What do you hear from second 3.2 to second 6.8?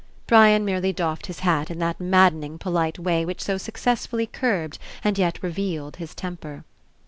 which so successfully curbed and yet revealed his temper.